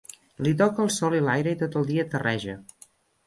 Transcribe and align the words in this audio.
Li 0.45 0.53
toca 0.61 0.81
el 0.85 0.89
sol 0.95 1.17
i 1.17 1.19
l'aire 1.27 1.53
i 1.53 1.59
tot 1.63 1.77
el 1.81 1.87
dia 1.91 2.07
terreja. 2.15 2.57